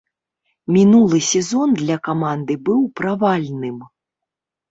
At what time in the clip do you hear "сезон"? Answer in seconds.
1.31-1.75